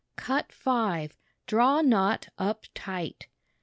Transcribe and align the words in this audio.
Cut 0.15 0.51
5 0.51 1.15
Draw 1.45 1.81
knot 1.83 2.29
up 2.39 2.65
tight. 2.73 3.27